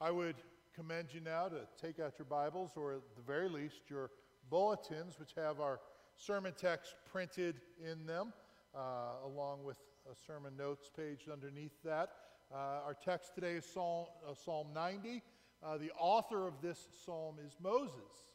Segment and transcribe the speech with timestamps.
[0.00, 0.36] I would
[0.76, 4.10] commend you now to take out your Bibles, or at the very least, your
[4.48, 5.80] bulletins, which have our
[6.14, 8.32] sermon text printed in them,
[8.76, 12.10] uh, along with a sermon notes page underneath that.
[12.54, 15.20] Uh, our text today is Psalm, uh, Psalm 90.
[15.64, 18.28] Uh, the author of this psalm is Moses.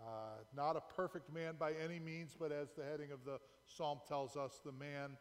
[0.00, 3.98] Uh, not a perfect man by any means, but as the heading of the psalm
[4.06, 5.16] tells us, the man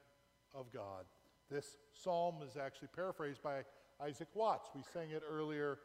[0.54, 1.06] of God.
[1.50, 3.64] This psalm is actually paraphrased by
[4.04, 4.70] Isaac Watts.
[4.74, 5.78] We sang it earlier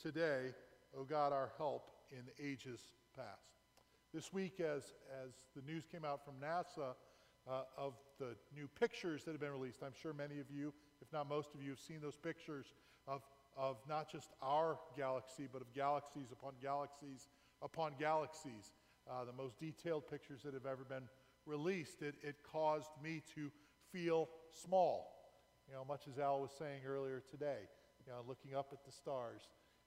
[0.00, 0.52] today,
[0.96, 2.80] O God, our help in ages
[3.16, 3.48] past.
[4.12, 4.92] This week, as,
[5.24, 6.92] as the news came out from NASA
[7.48, 11.10] uh, of the new pictures that have been released, I'm sure many of you, if
[11.14, 12.66] not most of you, have seen those pictures
[13.08, 13.22] of,
[13.56, 17.28] of not just our galaxy, but of galaxies upon galaxies
[17.62, 18.72] upon galaxies.
[19.10, 21.08] Uh, the most detailed pictures that have ever been
[21.46, 22.02] released.
[22.02, 23.50] It, it caused me to
[23.92, 25.11] feel small
[25.72, 27.60] you know, much as Al was saying earlier today,
[28.04, 29.40] you know, looking up at the stars.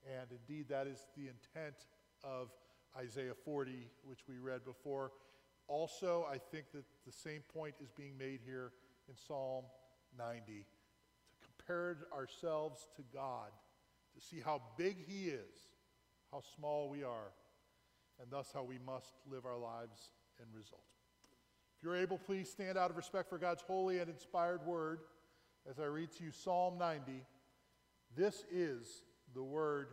[0.03, 1.75] And indeed, that is the intent
[2.23, 2.49] of
[2.97, 5.11] Isaiah 40, which we read before.
[5.67, 8.71] Also, I think that the same point is being made here
[9.07, 9.65] in Psalm
[10.17, 13.51] 90 to compare ourselves to God,
[14.15, 15.67] to see how big He is,
[16.31, 17.31] how small we are,
[18.19, 20.09] and thus how we must live our lives
[20.39, 20.81] in result.
[21.77, 25.01] If you're able, please stand out of respect for God's holy and inspired word
[25.69, 27.23] as I read to you Psalm 90.
[28.15, 29.87] This is the Word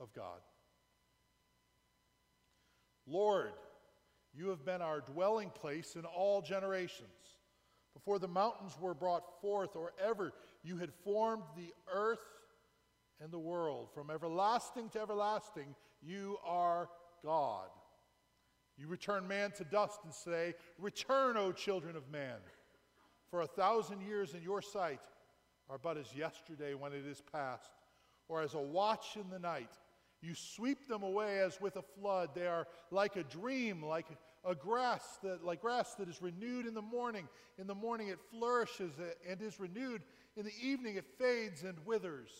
[0.00, 0.40] of God.
[3.06, 3.52] Lord,
[4.34, 7.08] you have been our dwelling place in all generations.
[7.94, 12.18] Before the mountains were brought forth, or ever you had formed the earth
[13.20, 13.88] and the world.
[13.92, 16.88] From everlasting to everlasting, you are
[17.24, 17.68] God.
[18.76, 22.36] You return man to dust and say, Return, O children of man.
[23.30, 25.00] For a thousand years in your sight
[25.68, 27.70] are but as yesterday when it is past,
[28.28, 29.70] or as a watch in the night.
[30.20, 32.30] You sweep them away as with a flood.
[32.34, 34.06] They are like a dream, like
[34.44, 37.28] a grass that, like grass that is renewed in the morning.
[37.58, 38.92] In the morning it flourishes
[39.28, 40.02] and is renewed.
[40.36, 42.30] In the evening it fades and withers.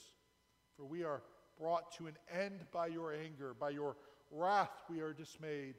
[0.76, 1.22] For we are
[1.58, 3.54] brought to an end by your anger.
[3.54, 3.96] By your
[4.30, 5.74] wrath we are dismayed.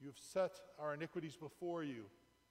[0.00, 2.04] You have set our iniquities before you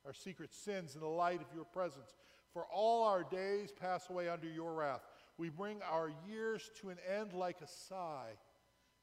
[0.05, 2.15] our secret sins in the light of your presence.
[2.53, 5.01] For all our days pass away under your wrath.
[5.37, 8.31] We bring our years to an end like a sigh.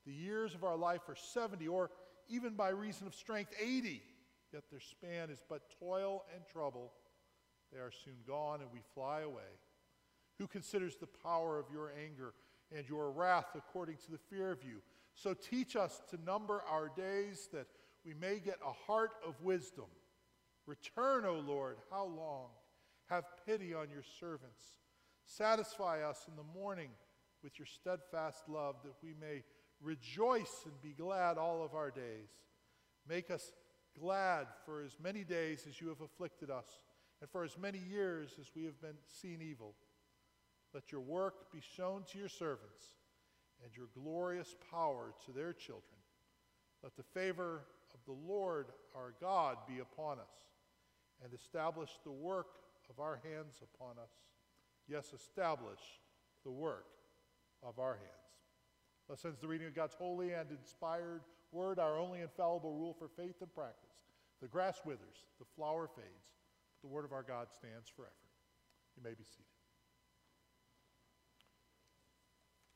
[0.04, 1.90] The years of our life are 70, or
[2.28, 4.02] even by reason of strength, 80.
[4.52, 6.92] Yet their span is but toil and trouble.
[7.72, 9.42] They are soon gone, and we fly away.
[10.38, 12.34] Who considers the power of your anger
[12.76, 14.82] and your wrath according to the fear of you?
[15.14, 17.66] So teach us to number our days that
[18.04, 19.86] we may get a heart of wisdom.
[20.66, 22.48] Return, O Lord, how long?
[23.08, 24.64] Have pity on your servants.
[25.24, 26.90] Satisfy us in the morning
[27.42, 29.44] with your steadfast love, that we may
[29.80, 32.30] rejoice and be glad all of our days.
[33.08, 33.52] Make us
[33.98, 36.66] glad for as many days as you have afflicted us,
[37.20, 39.74] and for as many years as we have been seen evil.
[40.74, 42.96] Let your work be shown to your servants,
[43.62, 46.00] and your glorious power to their children.
[46.82, 47.62] Let the favor
[47.94, 50.46] of the Lord our God be upon us
[51.22, 52.48] and establish the work
[52.90, 54.10] of our hands upon us.
[54.88, 55.80] Yes, establish
[56.44, 56.86] the work
[57.62, 58.12] of our hands.
[59.08, 61.22] Thus ends the reading of God's holy and inspired
[61.52, 63.94] word, our only infallible rule for faith and practice.
[64.40, 66.06] The grass withers, the flower fades,
[66.74, 68.12] but the word of our God stands forever.
[68.96, 69.44] You may be seated.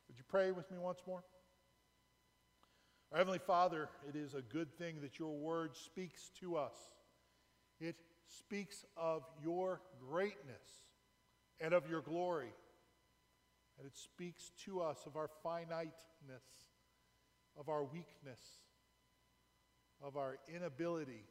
[0.08, 1.22] Would you pray with me once more?
[3.12, 6.76] Our Heavenly Father, it is a good thing that your word speaks to us.
[7.80, 7.96] It
[8.30, 10.62] speaks of your greatness
[11.60, 12.52] and of your glory.
[13.78, 16.44] And it speaks to us of our finiteness,
[17.58, 18.40] of our weakness,
[20.02, 21.24] of our inability.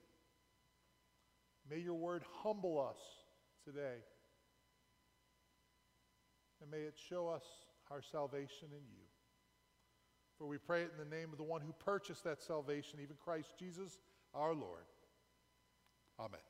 [1.70, 3.00] May your word humble us
[3.64, 3.98] today.
[6.62, 7.44] And may it show us
[7.92, 9.06] our salvation in you.
[10.38, 13.16] For we pray it in the name of the one who purchased that salvation, even
[13.24, 14.00] Christ Jesus
[14.34, 14.86] our Lord.
[16.20, 16.49] Amen.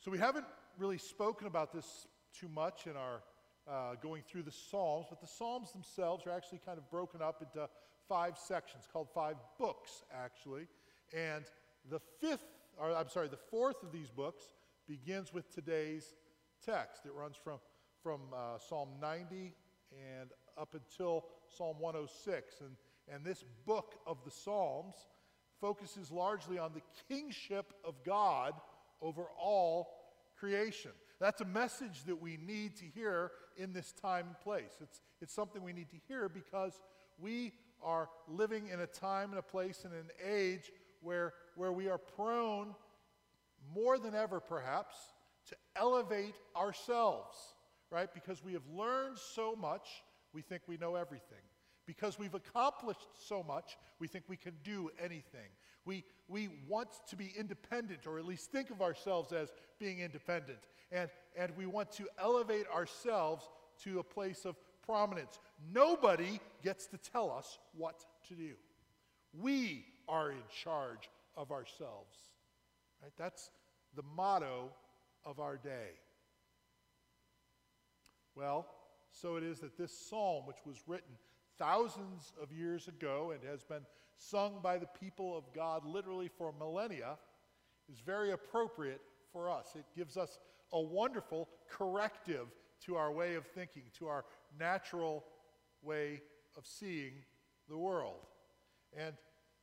[0.00, 0.46] So we haven't
[0.78, 3.20] really spoken about this too much in our
[3.70, 7.42] uh, going through the Psalms, but the Psalms themselves are actually kind of broken up
[7.42, 7.68] into
[8.08, 10.68] five sections, called five books, actually.
[11.14, 11.44] And
[11.90, 12.46] the fifth,
[12.78, 14.44] or I'm sorry, the fourth of these books
[14.88, 16.14] begins with today's
[16.64, 17.04] text.
[17.04, 17.58] It runs from,
[18.02, 19.52] from uh, Psalm 90
[19.92, 22.62] and up until Psalm 106.
[22.62, 22.70] And,
[23.14, 24.94] and this book of the Psalms
[25.60, 26.82] focuses largely on the
[27.14, 28.54] kingship of God
[29.02, 29.88] over all
[30.38, 30.92] creation.
[31.20, 34.78] That's a message that we need to hear in this time and place.
[34.80, 36.80] It's, it's something we need to hear because
[37.18, 37.52] we
[37.82, 41.98] are living in a time and a place and an age where, where we are
[41.98, 42.74] prone,
[43.74, 44.96] more than ever perhaps,
[45.48, 47.36] to elevate ourselves,
[47.90, 48.12] right?
[48.12, 49.88] Because we have learned so much,
[50.32, 51.38] we think we know everything.
[51.90, 55.50] Because we've accomplished so much, we think we can do anything.
[55.84, 59.48] We, we want to be independent, or at least think of ourselves as
[59.80, 60.60] being independent.
[60.92, 63.48] And, and we want to elevate ourselves
[63.82, 64.54] to a place of
[64.86, 65.40] prominence.
[65.74, 68.52] Nobody gets to tell us what to do.
[69.32, 72.16] We are in charge of ourselves.
[73.02, 73.10] Right?
[73.18, 73.50] That's
[73.96, 74.70] the motto
[75.24, 75.98] of our day.
[78.36, 78.68] Well,
[79.10, 81.16] so it is that this psalm, which was written
[81.60, 83.84] thousands of years ago and has been
[84.16, 87.18] sung by the people of God literally for millennia,
[87.92, 89.68] is very appropriate for us.
[89.74, 90.38] It gives us
[90.72, 92.46] a wonderful corrective
[92.86, 94.24] to our way of thinking, to our
[94.58, 95.24] natural
[95.82, 96.22] way
[96.56, 97.12] of seeing
[97.68, 98.26] the world.
[98.96, 99.14] And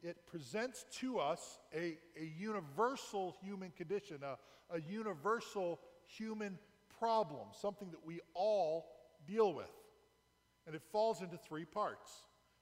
[0.03, 4.37] it presents to us a, a universal human condition, a,
[4.75, 6.59] a universal human
[6.99, 8.85] problem, something that we all
[9.25, 9.71] deal with.
[10.67, 12.11] And it falls into three parts.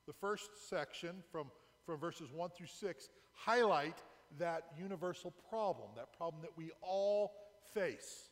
[0.08, 1.48] The first section, from,
[1.86, 3.98] from verses 1 through 6, highlight
[4.38, 7.34] that universal problem, that problem that we all
[7.74, 8.30] face.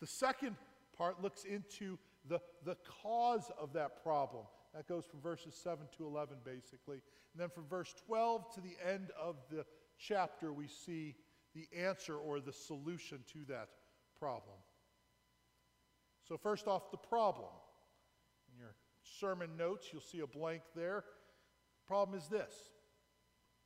[0.00, 0.56] The second
[0.96, 4.44] part looks into the, the cause of that problem.
[4.74, 7.02] That goes from verses 7 to 11, basically.
[7.32, 9.64] And then from verse 12 to the end of the
[9.98, 11.14] chapter, we see
[11.54, 13.68] the answer or the solution to that
[14.18, 14.56] problem.
[16.28, 17.48] So, first off, the problem.
[19.18, 21.04] Sermon notes, you'll see a blank there.
[21.86, 22.54] Problem is this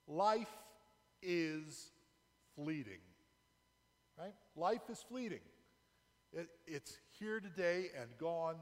[0.06, 0.48] life
[1.22, 1.90] is
[2.54, 3.00] fleeting.
[4.18, 4.34] Right?
[4.56, 5.40] Life is fleeting.
[6.32, 8.56] It, it's here today and gone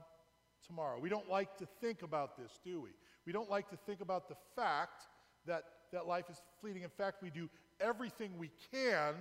[0.66, 0.98] tomorrow.
[1.00, 2.90] We don't like to think about this, do we?
[3.26, 5.02] We don't like to think about the fact
[5.46, 6.82] that, that life is fleeting.
[6.82, 7.48] In fact, we do
[7.80, 9.14] everything we can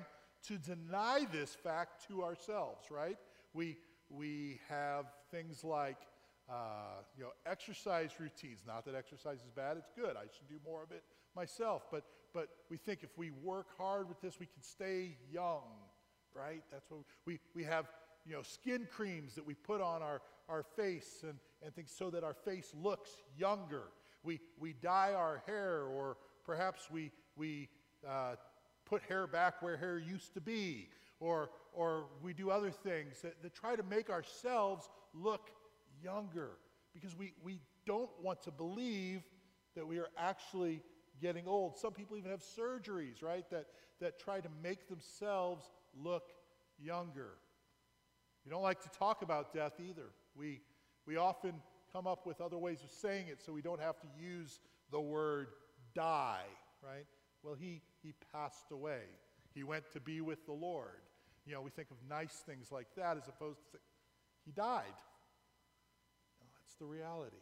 [0.48, 3.18] to deny this fact to ourselves, right?
[3.54, 3.78] We,
[4.10, 5.98] we have things like
[6.50, 8.62] uh, you know, exercise routines.
[8.66, 10.16] Not that exercise is bad, it's good.
[10.16, 11.04] I should do more of it
[11.36, 11.84] myself.
[11.92, 12.04] But,
[12.34, 15.64] but we think if we work hard with this, we can stay young,
[16.36, 16.64] right?
[16.72, 17.88] That's what we, we have
[18.26, 22.10] you know, skin creams that we put on our, our face and, and things so
[22.10, 23.84] that our face looks younger.
[24.24, 27.70] We, we dye our hair, or perhaps we, we
[28.08, 28.36] uh,
[28.86, 30.90] put hair back where hair used to be,
[31.20, 35.50] or, or we do other things that, that try to make ourselves look
[36.04, 36.52] younger
[36.94, 39.24] because we, we don't want to believe
[39.76, 40.82] that we are actually
[41.22, 41.78] getting old.
[41.78, 43.68] Some people even have surgeries, right, that,
[44.00, 46.24] that try to make themselves look
[46.80, 47.30] younger.
[48.46, 50.10] We don't like to talk about death either.
[50.36, 50.62] We,
[51.06, 51.54] we often
[51.94, 54.60] come up with other ways of saying it so we don't have to use
[54.92, 55.48] the word
[55.94, 56.46] die,
[56.84, 57.06] right?
[57.44, 59.02] Well, he, he passed away.
[59.54, 61.02] He went to be with the Lord.
[61.46, 63.78] You know, we think of nice things like that as opposed to
[64.46, 64.94] he died.
[66.82, 67.38] The reality.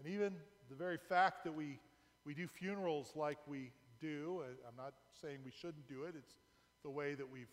[0.00, 0.34] And even
[0.68, 1.78] the very fact that we,
[2.26, 3.70] we do funerals like we
[4.00, 6.34] do, uh, I'm not saying we shouldn't do it, it's
[6.82, 7.52] the way that we've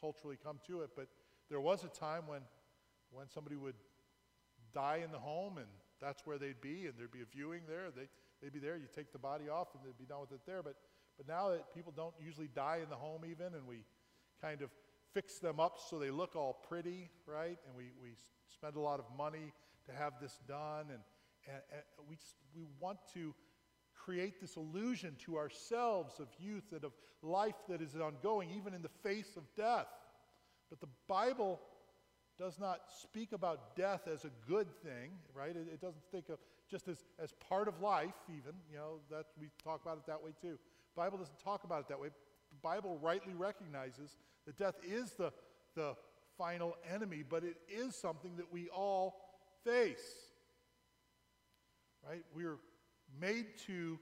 [0.00, 1.06] culturally come to it, but
[1.48, 2.40] there was a time when,
[3.12, 3.76] when somebody would
[4.74, 5.68] die in the home and
[6.00, 7.92] that's where they'd be and there'd be a viewing there.
[7.94, 8.08] They,
[8.42, 10.64] they'd be there, you take the body off and they'd be done with it there.
[10.64, 10.74] But,
[11.16, 13.84] but now that people don't usually die in the home even and we
[14.42, 14.70] kind of
[15.16, 17.58] fix them up so they look all pretty, right?
[17.66, 18.10] And we, we
[18.52, 19.54] spend a lot of money
[19.86, 21.00] to have this done and,
[21.48, 22.18] and, and we,
[22.54, 23.34] we want to
[23.94, 26.92] create this illusion to ourselves of youth and of
[27.22, 29.86] life that is ongoing, even in the face of death.
[30.68, 31.60] But the Bible
[32.38, 35.56] does not speak about death as a good thing, right?
[35.56, 36.38] It, it, doesn't think of
[36.70, 38.52] just as, as part of life, even.
[38.70, 40.58] You know, that we talk about it that way too.
[40.94, 42.08] Bible doesn't talk about it that way.
[42.56, 45.32] The Bible rightly recognizes that death is the,
[45.74, 45.94] the
[46.38, 49.16] final enemy, but it is something that we all
[49.64, 49.98] face.
[52.08, 52.22] Right?
[52.34, 52.58] We're
[53.20, 53.98] made to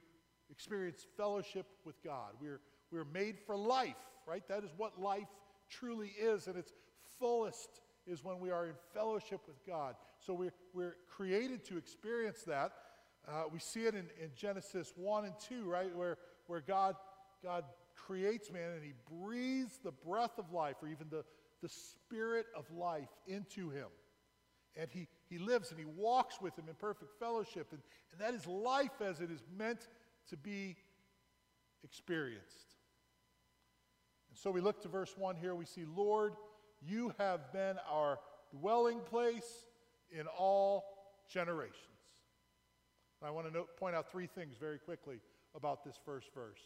[0.51, 2.33] experience fellowship with God.
[2.41, 2.61] We're,
[2.93, 3.97] we're made for life,
[4.27, 4.47] right?
[4.49, 5.29] That is what life
[5.69, 6.73] truly is, and its
[7.19, 9.97] fullest is when we are in fellowship with God.
[10.21, 12.73] So we're, we're created to experience that.
[13.27, 15.95] Uh, we see it in, in Genesis 1 and 2, right?
[15.97, 16.95] Where, where God,
[17.43, 17.65] God
[17.95, 21.25] creates man and he breathes the breath of life, or even the,
[21.63, 23.89] the spirit of life, into him.
[24.77, 27.69] And he, he lives and he walks with him in perfect fellowship.
[27.71, 27.81] And,
[28.13, 29.89] and that is life as it is meant
[30.31, 30.77] to be
[31.85, 32.75] experienced.
[34.31, 35.55] And so we look to verse 1 here.
[35.55, 36.35] We see, Lord,
[36.83, 38.19] you have been our
[38.51, 39.65] dwelling place
[40.11, 40.85] in all
[41.29, 41.79] generations.
[43.21, 45.21] And I want to note, point out three things very quickly
[45.55, 46.61] about this first verse.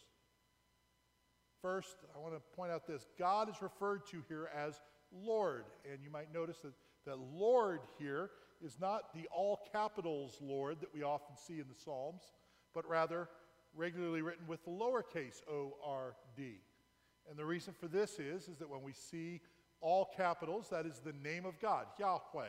[1.62, 4.80] First, I want to point out this God is referred to here as
[5.12, 5.64] Lord.
[5.90, 6.72] And you might notice that,
[7.06, 8.30] that Lord here
[8.64, 12.22] is not the all capitals Lord that we often see in the Psalms,
[12.74, 13.28] but rather
[13.74, 16.60] regularly written with the lowercase o r d.
[17.28, 19.40] And the reason for this is, is that when we see
[19.80, 22.46] all capitals, that is the name of God, Yahweh.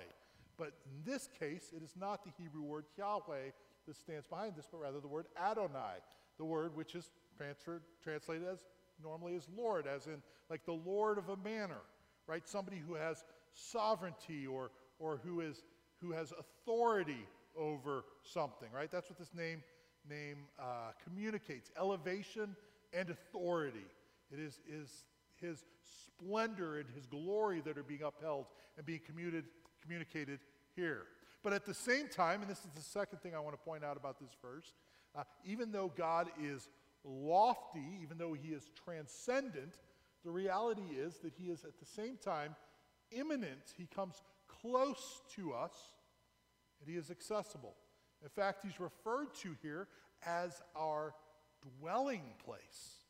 [0.57, 3.51] But in this case, it is not the Hebrew word Yahweh
[3.87, 5.99] that stands behind this, but rather the word Adonai,
[6.37, 7.11] the word which is
[8.03, 8.59] translated as
[9.01, 11.81] normally as Lord, as in like the Lord of a manor,
[12.27, 12.47] right?
[12.47, 15.63] Somebody who has sovereignty or, or who, is,
[16.01, 17.25] who has authority
[17.57, 18.89] over something, right?
[18.91, 19.63] That's what this name,
[20.09, 22.55] name uh, communicates elevation
[22.93, 23.85] and authority.
[24.31, 25.05] It is, is
[25.41, 28.45] his splendor and his glory that are being upheld
[28.77, 29.45] and being commuted,
[29.81, 30.39] communicated
[30.75, 31.03] here.
[31.43, 33.83] But at the same time, and this is the second thing I want to point
[33.83, 34.73] out about this verse,
[35.15, 36.69] uh, even though God is
[37.03, 39.75] lofty, even though he is transcendent,
[40.23, 42.55] the reality is that he is at the same time
[43.11, 43.73] immanent.
[43.77, 44.21] He comes
[44.61, 45.73] close to us
[46.79, 47.75] and he is accessible.
[48.21, 49.87] In fact, he's referred to here
[50.25, 51.13] as our
[51.79, 53.05] dwelling place.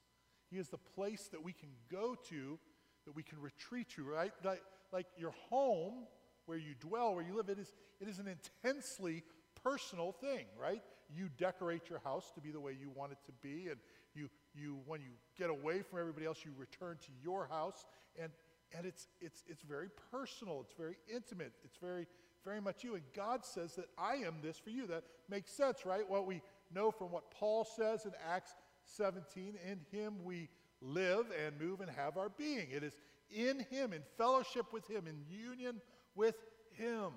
[0.51, 2.59] He is the place that we can go to,
[3.05, 4.31] that we can retreat to, right?
[4.43, 6.07] Like, like your home,
[6.45, 9.23] where you dwell, where you live, it is, it is an intensely
[9.63, 10.81] personal thing, right?
[11.15, 13.77] You decorate your house to be the way you want it to be, and
[14.13, 17.85] you, you when you get away from everybody else, you return to your house,
[18.21, 18.31] and,
[18.77, 22.05] and it's, it's, it's very personal, it's very intimate, it's very,
[22.45, 22.95] very much you.
[22.95, 24.87] And God says that I am this for you.
[24.87, 26.07] That makes sense, right?
[26.07, 26.41] What we
[26.73, 28.53] know from what Paul says in Acts
[28.85, 30.49] 17 in him we
[30.81, 32.67] live and move and have our being.
[32.71, 32.93] It is
[33.29, 35.81] in him, in fellowship with him, in union
[36.15, 36.35] with
[36.71, 37.11] him.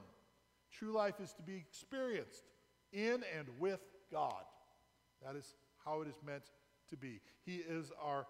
[0.70, 2.44] True life is to be experienced
[2.92, 3.80] in and with
[4.10, 4.44] God.
[5.24, 6.44] That is how it is meant
[6.90, 7.20] to be.
[7.44, 8.26] He is our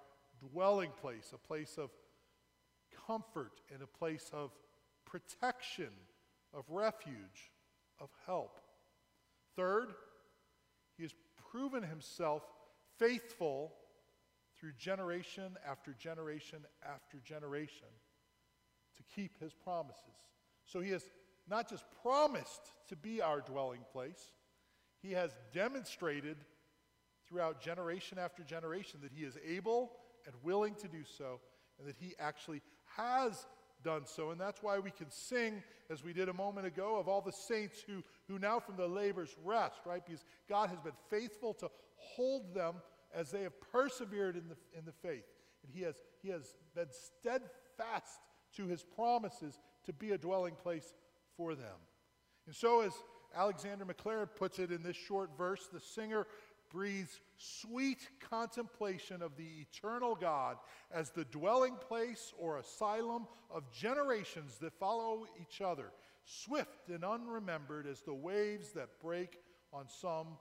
[0.50, 1.90] dwelling place, a place of
[3.06, 4.50] comfort and a place of
[5.04, 5.90] protection,
[6.54, 7.52] of refuge,
[8.00, 8.60] of help.
[9.56, 9.94] Third,
[10.96, 11.14] he has
[11.50, 12.42] proven himself
[12.98, 13.72] faithful
[14.58, 17.88] through generation after generation after generation
[18.96, 20.00] to keep his promises.
[20.64, 21.04] So he has
[21.48, 24.30] not just promised to be our dwelling place,
[25.02, 26.36] he has demonstrated
[27.28, 29.92] throughout generation after generation that he is able
[30.26, 31.40] and willing to do so,
[31.78, 32.62] and that he actually
[32.96, 33.46] has
[33.82, 34.30] done so.
[34.30, 37.32] And that's why we can sing, as we did a moment ago, of all the
[37.32, 40.04] saints who, who now from their labors rest, right?
[40.04, 42.76] Because God has been faithful to hold them
[43.14, 45.24] as they have persevered in the, in the faith.
[45.64, 48.20] And he has, he has been steadfast
[48.56, 50.94] to his promises to be a dwelling place
[51.36, 51.76] for them.
[52.46, 52.92] And so, as
[53.34, 56.26] Alexander Maclaren puts it in this short verse, the singer
[56.70, 60.56] breathes sweet contemplation of the eternal God
[60.90, 65.92] as the dwelling place or asylum of generations that follow each other,
[66.24, 69.38] swift and unremembered as the waves that break
[69.72, 70.38] on some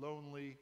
[0.00, 0.56] lonely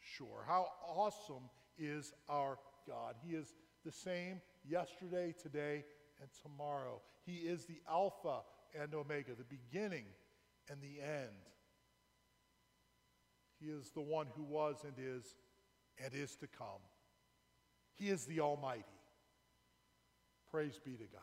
[0.00, 0.44] shore.
[0.46, 1.48] How awesome
[1.78, 3.14] is our God!
[3.24, 5.84] He is the same yesterday, today,
[6.20, 7.00] and tomorrow.
[7.24, 8.40] He is the Alpha
[8.78, 10.04] and Omega, the beginning
[10.70, 11.30] and the end.
[13.58, 15.34] He is the one who was and is
[16.02, 16.80] and is to come.
[17.96, 18.84] He is the Almighty.
[20.50, 21.22] Praise be to God.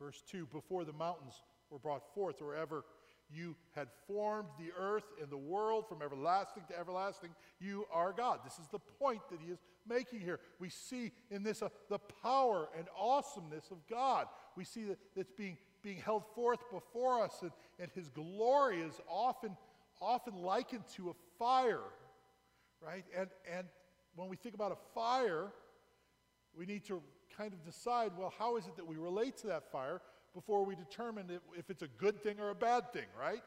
[0.00, 1.34] Verse 2 Before the mountains
[1.70, 2.84] were brought forth, or ever
[3.30, 7.30] you had formed the earth and the world from everlasting to everlasting.
[7.60, 8.40] You are God.
[8.42, 10.40] This is the point that he is making here.
[10.58, 14.26] We see in this uh, the power and awesomeness of God.
[14.56, 19.00] We see that it's being, being held forth before us, and, and his glory is
[19.08, 19.56] often,
[20.00, 21.80] often likened to a fire,
[22.80, 23.04] right?
[23.16, 23.66] And, and
[24.14, 25.52] when we think about a fire,
[26.56, 27.02] we need to
[27.36, 30.00] kind of decide well, how is it that we relate to that fire?
[30.34, 33.42] before we determine if, if it's a good thing or a bad thing, right?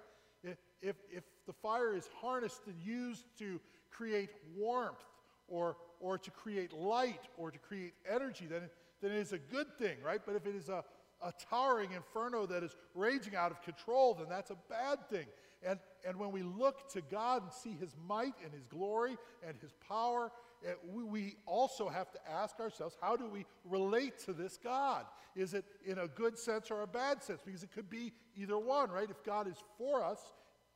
[0.82, 3.60] If, if the fire is harnessed and used to
[3.92, 5.04] create warmth
[5.48, 8.70] or, or to create light or to create energy, then,
[9.02, 10.22] then it is a good thing, right?
[10.26, 10.84] But if it is a,
[11.24, 15.26] a towering inferno that is raging out of control, then that's a bad thing.
[15.64, 19.56] And, and when we look to God and see His might and His glory and
[19.62, 20.32] His power
[20.66, 25.06] eh, we also have to ask ourselves how do we relate to this God?
[25.36, 27.42] Is it in a good sense or a bad sense?
[27.46, 29.10] Because it could be either one, right?
[29.10, 30.20] If God is for us,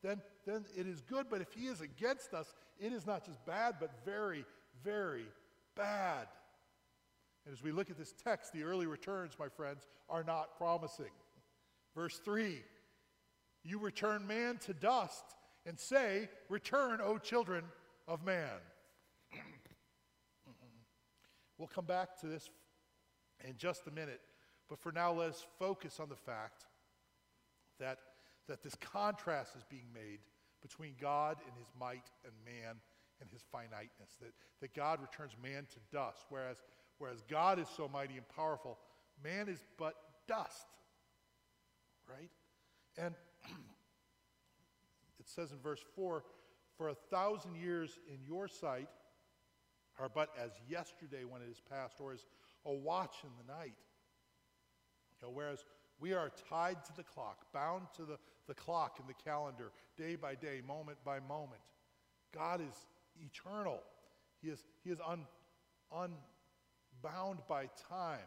[0.03, 1.27] then, then it is good.
[1.29, 4.45] But if He is against us, it is not just bad, but very,
[4.83, 5.25] very
[5.75, 6.27] bad.
[7.45, 11.11] And as we look at this text, the early returns, my friends, are not promising.
[11.93, 12.61] Verse 3
[13.63, 15.23] You return man to dust
[15.65, 17.63] and say, Return, O children
[18.07, 18.49] of man.
[21.57, 22.49] we'll come back to this
[23.47, 24.21] in just a minute,
[24.69, 26.65] but for now, let us focus on the fact
[27.79, 27.99] that,
[28.47, 30.19] that this contrast is being made
[30.61, 32.75] between God and his might and man
[33.21, 34.17] and his finiteness.
[34.19, 36.57] That, that God returns man to dust, whereas,
[36.97, 38.77] whereas God is so mighty and powerful,
[39.23, 39.95] man is but
[40.27, 40.67] dust.
[42.07, 42.31] Right?
[42.97, 43.15] And
[45.19, 46.23] it says in verse 4
[46.77, 48.89] For a thousand years in your sight
[49.99, 52.25] are but as yesterday when it is past, or as
[52.65, 53.75] a watch in the night.
[55.11, 55.63] You know, whereas
[55.99, 60.15] we are tied to the clock, bound to the, the clock in the calendar, day
[60.15, 61.61] by day, moment by moment.
[62.33, 62.75] God is
[63.17, 63.81] eternal.
[64.41, 66.11] He is, he is un,
[67.05, 68.19] unbound by time.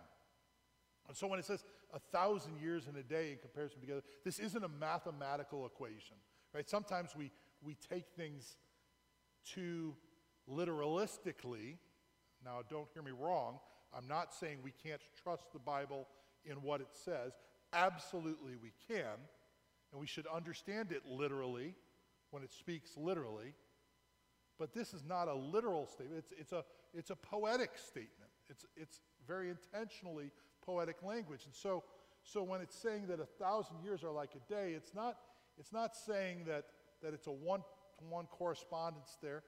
[1.06, 4.38] And so when it says a thousand years in a day in comparison together, this
[4.38, 6.16] isn't a mathematical equation.
[6.54, 6.68] Right?
[6.68, 7.30] Sometimes we,
[7.62, 8.56] we take things
[9.44, 9.94] too
[10.50, 11.76] literalistically.
[12.44, 13.58] Now, don't hear me wrong.
[13.96, 16.06] I'm not saying we can't trust the Bible
[16.44, 17.32] in what it says.
[17.72, 19.16] Absolutely, we can.
[19.92, 21.74] And we should understand it literally
[22.30, 23.54] when it speaks literally.
[24.58, 28.27] But this is not a literal statement, it's, it's, a, it's a poetic statement.
[28.48, 30.30] It's, it's very intentionally
[30.64, 31.44] poetic language.
[31.44, 31.84] And so,
[32.22, 35.16] so when it's saying that a thousand years are like a day, it's not,
[35.58, 36.64] it's not saying that,
[37.02, 37.60] that it's a one
[37.98, 39.42] to one correspondence there.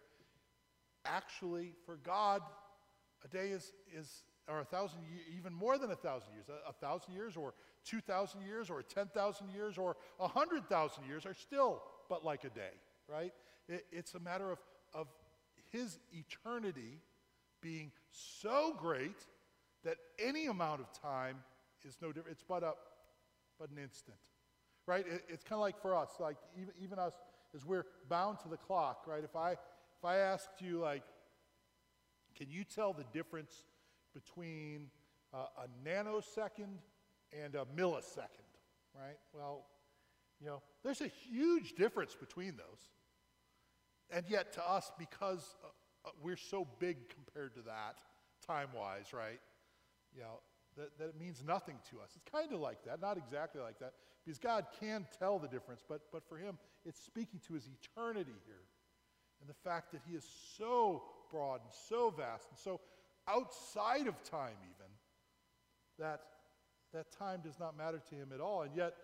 [1.05, 2.43] Actually, for God,
[3.25, 5.01] a day is, is or a thousand,
[5.37, 7.55] even more than a thousand years, a, a thousand years or
[7.85, 12.73] 2,000 years or 10,000 years or 100,000 years are still but like a day,
[13.09, 13.33] right?
[13.69, 14.59] It, it's a matter of,
[14.93, 15.07] of
[15.71, 16.99] his eternity
[17.61, 19.27] being so great
[19.85, 21.37] that any amount of time
[21.85, 22.37] is no different.
[22.37, 22.73] It's but, a,
[23.59, 24.19] but an instant,
[24.87, 25.07] right?
[25.07, 27.15] It, it's kind of like for us, like even, even us,
[27.55, 29.25] as we're bound to the clock, right?
[29.25, 31.03] If I, if I asked you, like,
[32.37, 33.65] can you tell the difference
[34.15, 34.89] between
[35.33, 36.79] uh, a nanosecond
[37.33, 38.51] and a millisecond,
[38.95, 39.19] right?
[39.33, 39.65] Well,
[40.41, 42.89] you know, there's a huge difference between those.
[44.11, 45.69] And yet, to us, because uh,
[46.05, 47.99] Uh, we're so big compared to that,
[48.47, 49.41] time wise, right?
[50.15, 50.41] You know,
[50.77, 52.11] that, that it means nothing to us.
[52.17, 53.93] It's kind of like that, not exactly like that,
[54.25, 58.35] because God can tell the difference, but, but for Him, it's speaking to His eternity
[58.47, 58.65] here.
[59.41, 62.81] And the fact that He is so broad and so vast and so
[63.29, 64.91] outside of time, even,
[65.99, 66.21] that
[66.93, 68.63] that time does not matter to him at all.
[68.63, 68.95] And yet,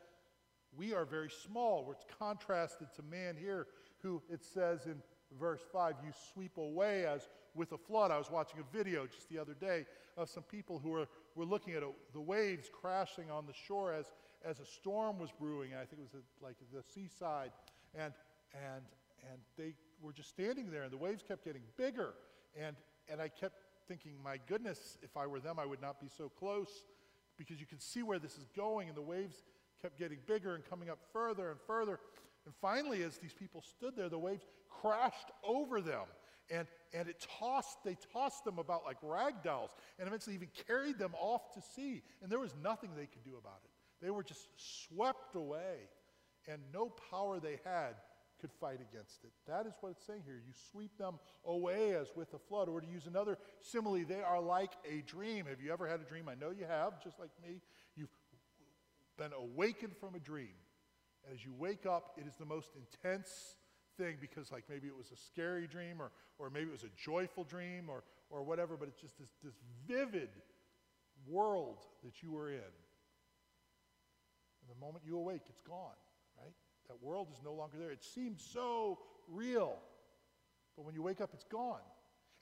[0.77, 1.85] we are very small.
[1.85, 3.67] We're contrasted to man here,
[4.03, 4.97] who it says in
[5.39, 8.11] verse 5, you sweep away as with a flood.
[8.11, 9.87] I was watching a video just the other day
[10.17, 13.93] of some people who were, were looking at a, the waves crashing on the shore
[13.93, 14.13] as,
[14.45, 15.73] as a storm was brewing.
[15.75, 17.51] I think it was a, like the seaside.
[17.95, 18.13] And,
[18.55, 18.83] and,
[19.31, 22.15] and they were just standing there, and the waves kept getting bigger.
[22.59, 22.77] And,
[23.09, 23.57] and I kept
[23.89, 26.85] thinking, my goodness, if I were them, I would not be so close
[27.37, 29.45] because you can see where this is going, and the waves
[29.81, 32.01] kept getting bigger and coming up further and further.
[32.47, 34.47] And finally, as these people stood there, the waves
[34.81, 36.05] crashed over them.
[36.49, 40.97] And, and it tossed, they tossed them about like rag dolls and eventually even carried
[40.97, 42.03] them off to sea.
[42.23, 43.71] And there was nothing they could do about it.
[44.01, 45.89] They were just swept away,
[46.47, 47.95] and no power they had
[48.41, 49.33] could fight against it.
[49.49, 50.37] That is what it's saying here.
[50.37, 52.69] You sweep them away as with a flood.
[52.69, 55.47] Or to use another simile, they are like a dream.
[55.47, 56.29] Have you ever had a dream?
[56.29, 57.63] I know you have, just like me.
[57.97, 58.13] You've
[59.17, 60.55] been awakened from a dream.
[61.27, 63.57] And as you wake up, it is the most intense
[63.99, 66.95] thing because, like, maybe it was a scary dream or, or maybe it was a
[66.97, 69.55] joyful dream or, or whatever, but it's just this, this
[69.87, 70.31] vivid
[71.27, 72.59] world that you were in.
[74.61, 75.97] And the moment you awake, it's gone.
[76.41, 76.53] Right?
[76.89, 77.91] That world is no longer there.
[77.91, 79.77] It seems so real.
[80.77, 81.81] But when you wake up, it's gone.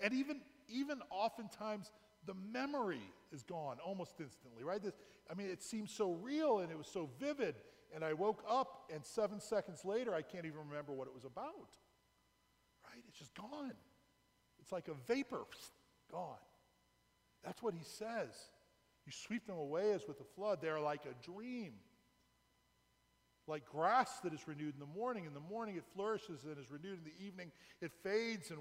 [0.01, 1.91] And even, even oftentimes,
[2.27, 4.83] the memory is gone almost instantly, right?
[4.83, 4.95] This,
[5.31, 7.55] I mean, it seems so real and it was so vivid.
[7.95, 11.25] And I woke up, and seven seconds later, I can't even remember what it was
[11.25, 11.71] about.
[12.85, 13.03] Right?
[13.09, 13.73] It's just gone.
[14.61, 15.43] It's like a vapor,
[16.11, 16.37] gone.
[17.45, 18.31] That's what he says.
[19.07, 20.61] You sweep them away as with a flood.
[20.61, 21.75] They are like a dream.
[23.47, 25.27] Like grass that is renewed in the morning.
[25.27, 26.99] In the morning it flourishes and is renewed.
[26.99, 27.53] In the evening
[27.83, 28.61] it fades and,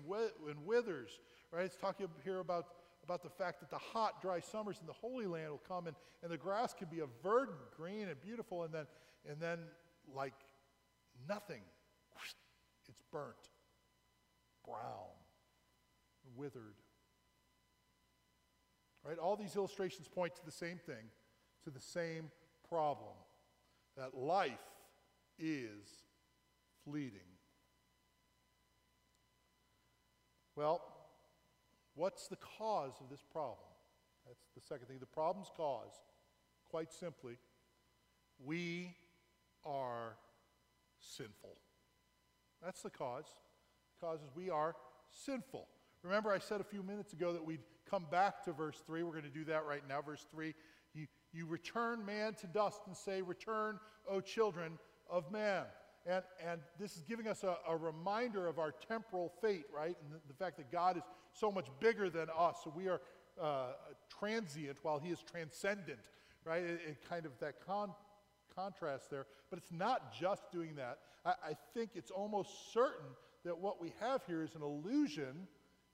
[0.49, 1.19] and withers.
[1.51, 1.63] Right?
[1.63, 2.65] It's talking here about,
[3.03, 5.95] about the fact that the hot, dry summers in the Holy Land will come and,
[6.21, 8.85] and the grass can be a verdant, green, and beautiful, and then,
[9.29, 9.59] and then
[10.13, 10.33] like
[11.27, 11.61] nothing,
[12.87, 13.35] it's burnt,
[14.65, 15.13] brown,
[16.35, 16.75] withered.
[19.05, 19.17] Right?
[19.17, 21.09] All these illustrations point to the same thing,
[21.63, 22.31] to the same
[22.69, 23.15] problem
[23.97, 24.53] that life
[25.37, 26.05] is
[26.83, 27.19] fleeting.
[30.55, 30.81] Well,
[31.95, 33.57] what's the cause of this problem?
[34.27, 34.97] That's the second thing.
[34.99, 35.91] The problem's cause,
[36.69, 37.37] quite simply,
[38.43, 38.95] we
[39.65, 40.17] are
[40.99, 41.57] sinful.
[42.63, 43.25] That's the cause.
[43.99, 44.75] The cause is we are
[45.11, 45.67] sinful.
[46.03, 49.03] Remember, I said a few minutes ago that we'd come back to verse 3.
[49.03, 50.01] We're going to do that right now.
[50.01, 50.53] Verse 3
[50.93, 54.77] you, you return man to dust and say, Return, O children
[55.09, 55.63] of man.
[56.05, 59.95] And, and this is giving us a, a reminder of our temporal fate, right?
[60.03, 62.57] And the, the, fact that God is so much bigger than us.
[62.63, 63.01] So we are
[63.41, 63.67] uh,
[64.19, 65.99] transient while He is transcendent,
[66.43, 66.63] right?
[66.63, 67.91] It, it kind of that con,
[68.55, 69.25] contrast there.
[69.49, 70.99] But it's not just doing that.
[71.25, 73.07] I, I think it's almost certain
[73.45, 75.47] that what we have here is an allusion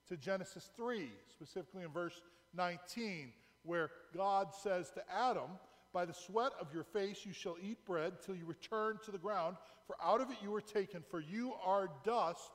[0.08, 2.22] to Genesis 3, specifically in verse
[2.56, 3.32] 19,
[3.64, 5.50] where God says to Adam,
[5.94, 9.18] By the sweat of your face you shall eat bread till you return to the
[9.18, 12.52] ground, for out of it you were taken, for you are dust,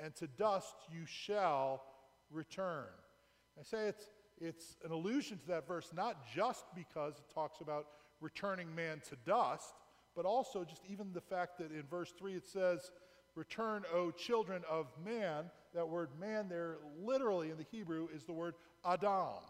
[0.00, 1.82] and to dust you shall
[2.30, 2.86] return.
[3.58, 7.86] I say it's, it's an allusion to that verse not just because it talks about
[8.20, 9.74] returning man to dust,
[10.14, 12.90] but also just even the fact that in verse 3 it says,
[13.38, 15.44] Return, O children of man.
[15.72, 18.54] That word man there, literally in the Hebrew, is the word
[18.84, 19.44] Adam.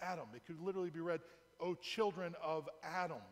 [0.00, 0.26] Adam.
[0.34, 1.20] It could literally be read,
[1.60, 3.22] O children of Adam.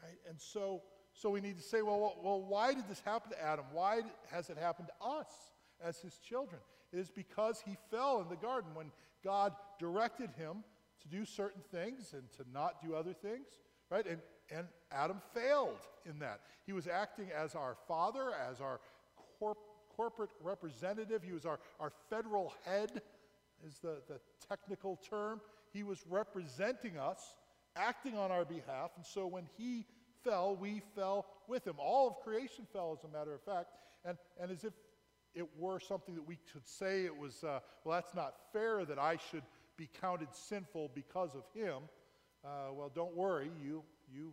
[0.00, 0.18] Right?
[0.28, 3.64] And so, so we need to say, well, well, why did this happen to Adam?
[3.72, 5.26] Why has it happened to us
[5.82, 6.60] as his children?
[6.92, 8.92] It is because he fell in the garden when
[9.24, 10.62] God directed him
[11.02, 13.46] to do certain things and to not do other things,
[13.90, 14.06] right?
[14.06, 14.20] And,
[14.50, 16.40] and Adam failed in that.
[16.64, 18.80] He was acting as our father, as our
[19.38, 19.58] corp-
[19.96, 21.22] corporate representative.
[21.22, 23.02] He was our, our federal head,
[23.66, 25.40] is the, the technical term.
[25.72, 27.20] He was representing us,
[27.76, 28.90] acting on our behalf.
[28.96, 29.86] And so when he
[30.24, 31.74] fell, we fell with him.
[31.78, 33.68] All of creation fell, as a matter of fact.
[34.04, 34.72] And, and as if
[35.34, 38.98] it were something that we could say it was, uh, well, that's not fair that
[38.98, 39.42] I should
[39.76, 41.82] be counted sinful because of him.
[42.46, 43.50] Uh, well, don't worry.
[43.60, 43.82] You,
[44.12, 44.32] you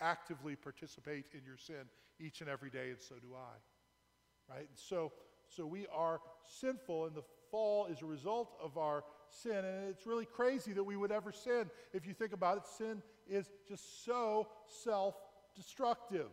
[0.00, 1.84] actively participate in your sin
[2.18, 4.52] each and every day, and so do I.
[4.54, 4.68] Right?
[4.68, 5.12] And so,
[5.46, 6.20] so we are
[6.60, 9.56] sinful, and the fall is a result of our sin.
[9.56, 11.70] And it's really crazy that we would ever sin.
[11.92, 14.48] If you think about it, sin is just so
[14.82, 15.14] self
[15.54, 16.28] destructive.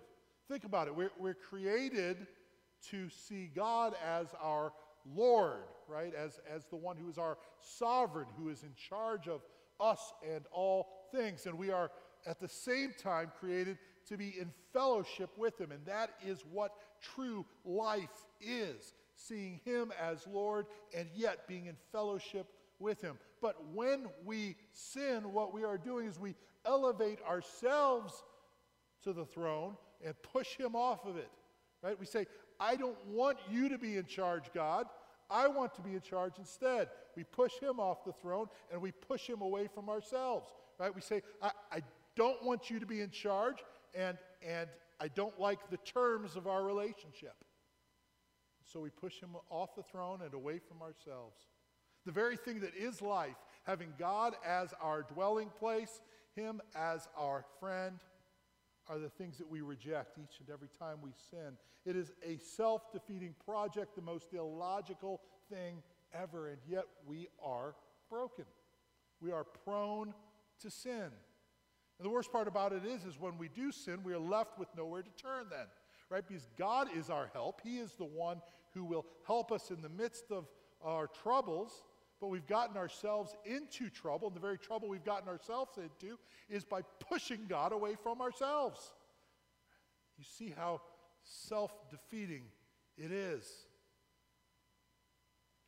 [0.47, 0.95] Think about it.
[0.95, 2.27] We're, we're created
[2.89, 4.71] to see God as our
[5.13, 6.13] Lord, right?
[6.15, 9.41] As, as the one who is our sovereign, who is in charge of
[9.79, 11.45] us and all things.
[11.45, 11.91] And we are
[12.25, 15.71] at the same time created to be in fellowship with Him.
[15.71, 21.75] And that is what true life is seeing Him as Lord and yet being in
[21.91, 22.47] fellowship
[22.79, 23.17] with Him.
[23.41, 28.23] But when we sin, what we are doing is we elevate ourselves
[29.03, 31.29] to the throne and push Him off of it.
[31.83, 31.99] Right?
[31.99, 32.25] We say,
[32.59, 34.87] I don't want you to be in charge, God.
[35.29, 36.87] I want to be in charge instead.
[37.15, 40.49] We push Him off the throne and we push Him away from ourselves.
[40.79, 40.93] Right?
[40.93, 41.81] We say, I, I
[42.15, 43.57] don't want you to be in charge,
[43.95, 47.35] and, and I don't like the terms of our relationship.
[48.63, 51.37] So we push him off the throne and away from ourselves.
[52.05, 56.01] The very thing that is life, having God as our dwelling place,
[56.35, 57.99] Him as our friend,
[58.87, 61.57] are the things that we reject each and every time we sin.
[61.85, 67.75] It is a self defeating project, the most illogical thing ever, and yet we are
[68.09, 68.45] broken.
[69.19, 70.13] We are prone
[70.61, 71.11] to sin.
[71.99, 74.59] And the worst part about it is, is when we do sin, we are left
[74.59, 75.65] with nowhere to turn then,
[76.09, 76.27] right?
[76.27, 77.61] Because God is our help.
[77.63, 78.41] He is the one
[78.73, 80.45] who will help us in the midst of
[80.83, 81.83] our troubles,
[82.21, 86.17] but we've gotten ourselves into trouble, and the very trouble we've gotten ourselves into
[86.49, 88.91] is by pushing God away from ourselves.
[90.17, 90.81] You see how
[91.23, 92.43] self defeating
[92.97, 93.45] it is.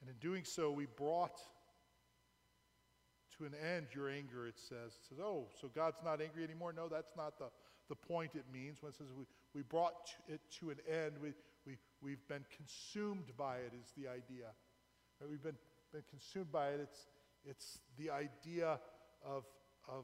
[0.02, 1.40] And in doing so, we brought
[3.40, 4.94] to an end your anger, it says.
[4.94, 6.74] It says, oh, so God's not angry anymore?
[6.74, 7.46] No, that's not the,
[7.88, 8.82] the point it means.
[8.82, 9.26] When it says we,
[9.56, 11.34] we brought it to an end, we,
[11.66, 14.52] we, we've been consumed by it, is the idea.
[15.20, 15.30] Right?
[15.30, 15.58] We've been,
[15.92, 16.82] been consumed by it.
[16.82, 17.08] It's,
[17.46, 18.80] it's the idea
[19.26, 19.46] of,
[19.88, 20.04] of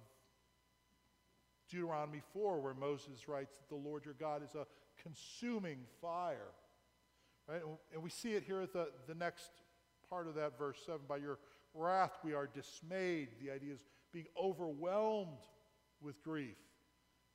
[1.70, 4.66] Deuteronomy 4, where Moses writes that the Lord your God is a
[5.02, 6.52] consuming fire.
[7.50, 7.62] Right?
[7.94, 9.52] And we see it here at the, the next
[10.10, 11.40] part of that verse 7 by your
[11.76, 13.30] wrath, we are dismayed.
[13.42, 15.46] The idea is being overwhelmed
[16.02, 16.58] with grief.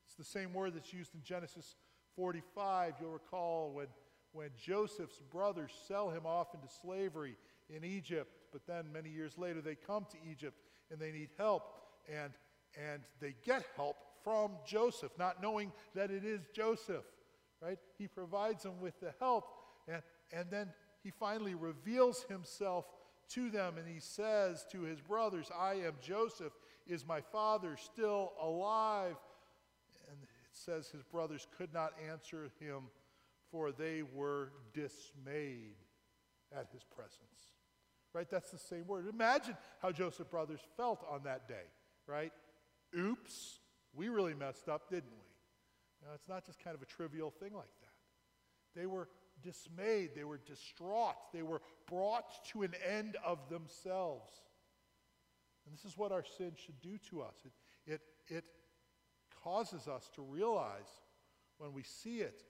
[0.07, 1.76] It's the same word that's used in Genesis
[2.16, 2.94] 45.
[3.00, 3.87] You'll recall when,
[4.33, 7.37] when Joseph's brothers sell him off into slavery
[7.68, 10.57] in Egypt, but then many years later they come to Egypt
[10.90, 11.62] and they need help.
[12.09, 12.33] And,
[12.76, 17.05] and they get help from Joseph, not knowing that it is Joseph,
[17.61, 17.79] right?
[17.98, 19.44] He provides them with the help,
[19.88, 20.70] and, and then
[21.03, 22.85] he finally reveals himself
[23.31, 26.53] to them and he says to his brothers, I am Joseph.
[26.87, 29.16] Is my father still alive?
[30.09, 32.85] And it says his brothers could not answer him,
[33.51, 35.77] for they were dismayed
[36.57, 37.55] at his presence.
[38.12, 38.29] Right?
[38.29, 39.07] That's the same word.
[39.09, 41.69] Imagine how Joseph brothers felt on that day,
[42.09, 42.33] right?
[42.99, 43.61] Oops,
[43.95, 46.07] we really messed up, didn't we?
[46.07, 48.81] Now, it's not just kind of a trivial thing like that.
[48.81, 49.09] They were
[49.42, 54.33] dismayed, they were distraught, they were brought to an end of themselves.
[55.64, 57.35] And this is what our sin should do to us.
[57.44, 57.53] It,
[57.92, 58.44] it, it
[59.42, 60.88] causes us to realize
[61.59, 62.42] when we see it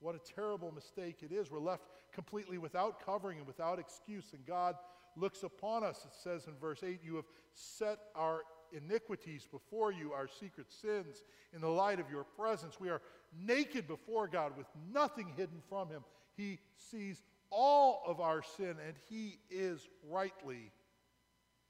[0.00, 1.50] what a terrible mistake it is.
[1.50, 4.74] We're left completely without covering and without excuse, and God
[5.16, 6.04] looks upon us.
[6.04, 11.22] It says in verse 8, You have set our iniquities before you, our secret sins,
[11.54, 12.80] in the light of your presence.
[12.80, 13.00] We are
[13.46, 16.02] naked before God with nothing hidden from Him.
[16.36, 16.58] He
[16.90, 20.72] sees all of our sin, and He is rightly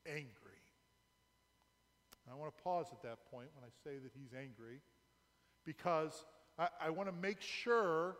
[0.06, 0.28] angry.
[2.30, 4.80] I want to pause at that point when I say that He's angry
[5.66, 6.24] because
[6.58, 8.16] I, I want to make sure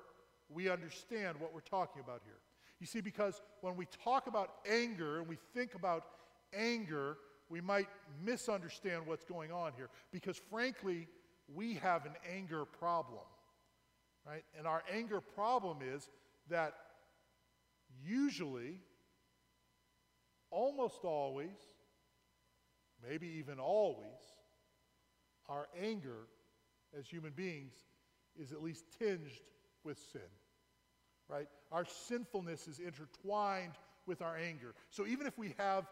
[0.50, 2.38] we understand what we're talking about here.
[2.78, 6.04] You see, because when we talk about anger and we think about
[6.52, 7.16] anger,
[7.52, 7.88] we might
[8.24, 9.90] misunderstand what's going on here.
[10.10, 11.06] Because frankly,
[11.54, 13.26] we have an anger problem,
[14.26, 14.42] right?
[14.56, 16.08] And our anger problem is
[16.48, 16.72] that
[18.02, 18.80] usually,
[20.50, 21.58] almost always,
[23.06, 24.22] maybe even always,
[25.46, 26.26] our anger
[26.98, 27.74] as human beings
[28.40, 29.30] is at least tinged
[29.84, 30.22] with sin,
[31.28, 31.48] right?
[31.70, 33.74] Our sinfulness is intertwined
[34.06, 34.74] with our anger.
[34.88, 35.84] So even if we have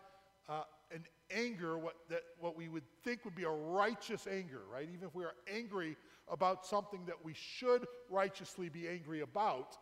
[0.49, 4.89] uh, an anger, what, that, what we would think would be a righteous anger, right?
[4.93, 5.97] Even if we are angry
[6.29, 9.77] about something that we should righteously be angry about,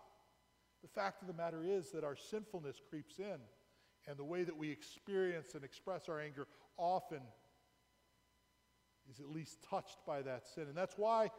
[0.82, 3.38] the fact of the matter is that our sinfulness creeps in,
[4.06, 7.20] and the way that we experience and express our anger often
[9.10, 10.64] is at least touched by that sin.
[10.64, 11.30] And that's why,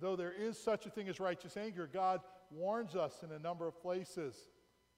[0.00, 3.68] though there is such a thing as righteous anger, God warns us in a number
[3.68, 4.34] of places,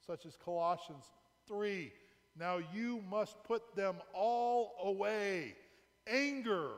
[0.04, 1.04] such as Colossians
[1.46, 1.92] 3
[2.38, 5.54] now you must put them all away
[6.06, 6.70] anger,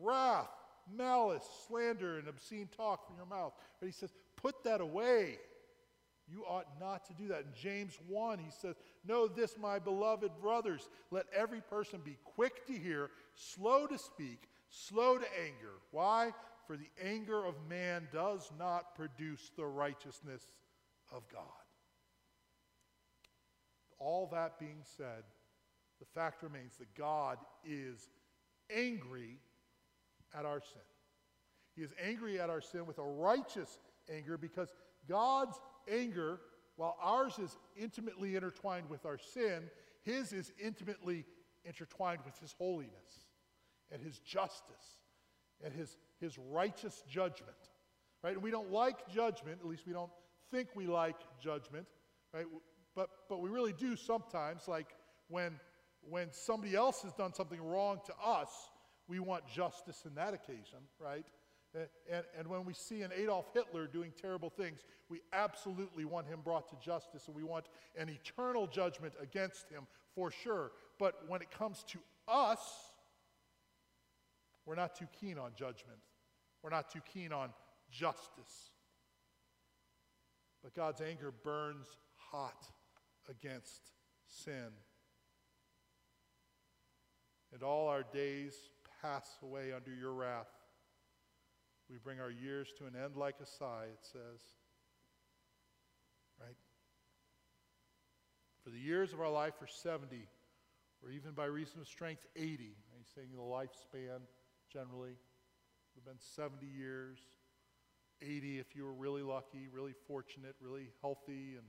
[0.00, 0.48] wrath,
[0.94, 3.52] malice, slander, and obscene talk from your mouth.
[3.80, 5.38] But he says, put that away.
[6.30, 7.40] You ought not to do that.
[7.40, 10.90] In James 1, he says, Know this, my beloved brothers.
[11.10, 15.72] Let every person be quick to hear, slow to speak, slow to anger.
[15.90, 16.32] Why?
[16.66, 20.46] For the anger of man does not produce the righteousness
[21.10, 21.42] of God
[23.98, 25.24] all that being said,
[25.98, 28.08] the fact remains that God is
[28.74, 29.38] angry
[30.36, 30.82] at our sin.
[31.74, 33.78] He is angry at our sin with a righteous
[34.12, 34.72] anger because
[35.08, 35.58] God's
[35.90, 36.40] anger,
[36.76, 39.64] while ours is intimately intertwined with our sin,
[40.02, 41.24] his is intimately
[41.64, 43.26] intertwined with his holiness
[43.90, 45.02] and his justice
[45.64, 47.56] and his, his righteous judgment.
[48.22, 48.34] Right?
[48.34, 50.10] And we don't like judgment, at least we don't
[50.50, 51.86] think we like judgment.
[52.32, 52.46] Right?
[52.98, 54.88] But, but we really do sometimes, like
[55.28, 55.60] when,
[56.00, 58.48] when somebody else has done something wrong to us,
[59.06, 61.24] we want justice in that occasion, right?
[62.10, 66.40] And, and when we see an Adolf Hitler doing terrible things, we absolutely want him
[66.42, 70.72] brought to justice and we want an eternal judgment against him for sure.
[70.98, 72.58] But when it comes to us,
[74.66, 76.00] we're not too keen on judgment.
[76.64, 77.50] We're not too keen on
[77.92, 78.72] justice.
[80.64, 82.66] But God's anger burns hot
[83.28, 83.90] against
[84.26, 84.70] sin.
[87.52, 88.54] And all our days
[89.02, 90.48] pass away under your wrath.
[91.90, 94.40] We bring our years to an end like a sigh, it says.
[96.38, 96.56] Right?
[98.62, 100.28] For the years of our life are 70,
[101.02, 102.76] or even by reason of strength, 80.
[102.96, 104.20] He's saying the lifespan
[104.70, 105.16] generally
[105.94, 107.18] would have been 70 years,
[108.20, 111.64] 80 if you were really lucky, really fortunate, really healthy, and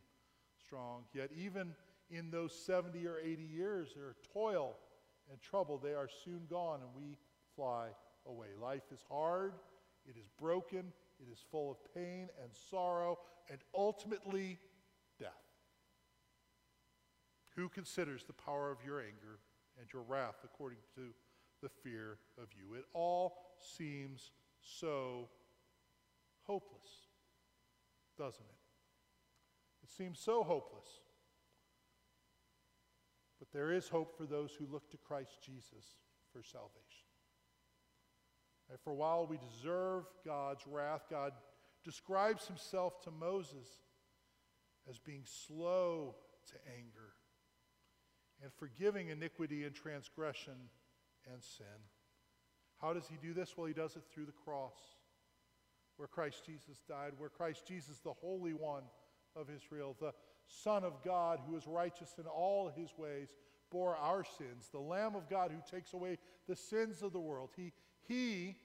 [0.70, 1.04] strong.
[1.14, 1.74] Yet, even
[2.12, 4.76] in those 70 or 80 years, are toil
[5.32, 5.78] and trouble.
[5.78, 7.18] They are soon gone, and we
[7.56, 7.88] fly
[8.28, 8.48] away.
[8.62, 9.54] Life is hard,
[10.08, 13.18] it is broken, it is full of pain and sorrow,
[13.50, 14.60] and ultimately,
[15.20, 15.30] death.
[17.56, 19.40] Who considers the power of your anger
[19.80, 21.02] and your wrath according to
[21.64, 22.76] the fear of you?
[22.76, 25.30] It all seems so
[26.46, 27.08] hopeless,
[28.18, 28.59] doesn't it?
[29.90, 30.88] It seems so hopeless.
[33.40, 35.86] But there is hope for those who look to Christ Jesus
[36.32, 37.08] for salvation.
[38.70, 41.32] And for a while we deserve God's wrath, God
[41.84, 43.68] describes himself to Moses
[44.88, 46.16] as being slow
[46.48, 47.14] to anger
[48.44, 50.54] and forgiving iniquity and transgression
[51.32, 51.66] and sin.
[52.82, 53.58] How does he do this?
[53.58, 54.78] Well, he does it through the cross,
[55.98, 58.84] where Christ Jesus died, where Christ Jesus, the Holy One
[59.36, 60.14] of Israel, the
[60.48, 63.36] Son of God, who is righteous in all his ways,
[63.72, 67.50] bore our sins, the Lamb of God who takes away the sins of the world.
[67.56, 67.72] He,
[68.08, 68.56] he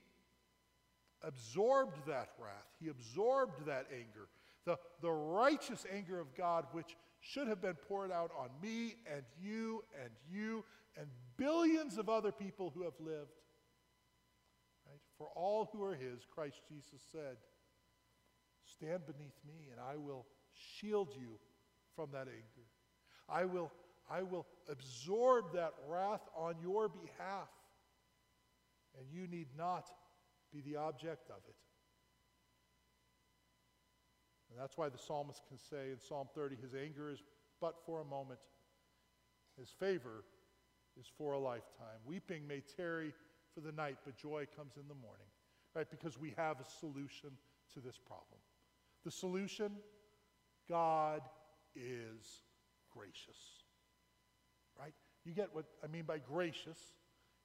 [1.22, 4.28] absorbed that wrath, he absorbed that anger,
[4.64, 9.22] the, the righteous anger of God, which should have been poured out on me and
[9.42, 10.64] you and you
[10.96, 13.32] and billions of other people who have lived.
[14.86, 15.00] Right?
[15.18, 17.36] For all who are his, Christ Jesus said,
[18.64, 20.26] Stand beneath me, and I will
[20.78, 21.38] shield you
[21.94, 22.68] from that anger.
[23.28, 23.72] I will,
[24.10, 27.48] I will absorb that wrath on your behalf,
[28.98, 29.90] and you need not
[30.52, 31.54] be the object of it.
[34.50, 37.22] And that's why the psalmist can say in Psalm 30 his anger is
[37.60, 38.40] but for a moment,
[39.58, 40.24] his favor
[41.00, 41.98] is for a lifetime.
[42.04, 43.12] Weeping may tarry
[43.54, 45.26] for the night, but joy comes in the morning,
[45.74, 45.86] right?
[45.90, 47.30] Because we have a solution
[47.72, 48.38] to this problem.
[49.04, 49.72] The solution
[50.68, 51.22] God
[51.74, 52.42] is
[52.92, 53.38] gracious,
[54.78, 54.94] right?
[55.24, 56.78] You get what I mean by gracious.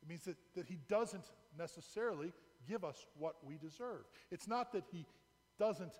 [0.01, 1.25] It means that, that He doesn't
[1.57, 2.31] necessarily
[2.67, 4.05] give us what we deserve.
[4.31, 5.05] It's not that He
[5.57, 5.93] doesn't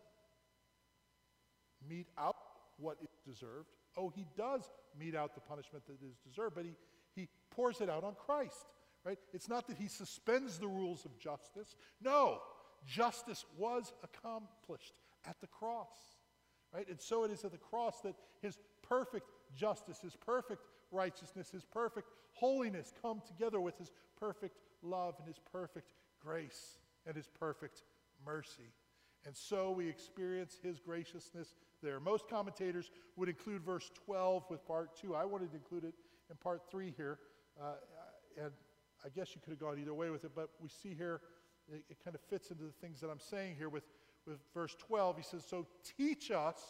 [1.87, 2.35] mete out
[2.77, 3.69] what is deserved.
[3.97, 6.75] Oh, He does mete out the punishment that is deserved, but He,
[7.15, 8.65] he pours it out on Christ,
[9.03, 9.17] right?
[9.33, 11.75] It's not that He suspends the rules of justice.
[12.01, 12.39] No,
[12.85, 14.93] justice was accomplished
[15.27, 16.18] at the cross,
[16.73, 16.87] right?
[16.89, 21.65] And so it is at the cross that His perfect justice, His perfect righteousness, His
[21.65, 27.83] perfect holiness come together with His perfect love and His perfect grace and His perfect
[28.25, 28.73] mercy.
[29.25, 31.99] And so we experience His graciousness there.
[31.99, 35.15] Most commentators would include verse 12 with part 2.
[35.15, 35.93] I wanted to include it
[36.29, 37.19] in part 3 here.
[37.59, 37.73] Uh,
[38.41, 38.51] and
[39.05, 41.21] I guess you could have gone either way with it, but we see here
[41.71, 43.83] it, it kind of fits into the things that I'm saying here with,
[44.29, 45.17] with verse 12.
[45.17, 46.61] He says, So teach us